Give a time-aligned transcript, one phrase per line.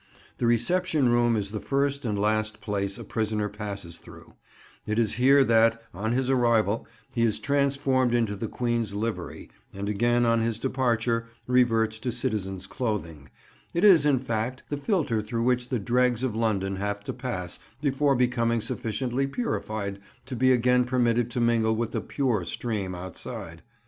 [0.39, 4.33] The Reception Room is the first and last place a prisoner passes through;
[4.87, 9.87] it is here that, on his arrival, he is transformed into the Queen's livery, and
[9.87, 15.69] again on his departure reverts to citizen's clothing—it is, in fact, the filter through which
[15.69, 21.29] the dregs of London have to pass before becoming sufficiently purified to be again permitted
[21.29, 23.61] to mingle with the pure stream outside.